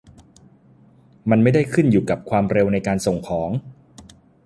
[1.29, 3.49] มันไม่ได้ขึ้นอยู่กับความเร็วในการส่งของ